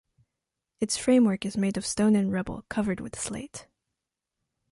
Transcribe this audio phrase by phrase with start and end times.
[0.79, 3.67] Its framework is made of stone and rubble, covered with slate.